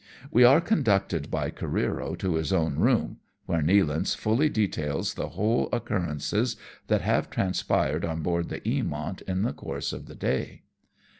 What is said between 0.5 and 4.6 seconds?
conducted by Careero to his own room, where Nealance fully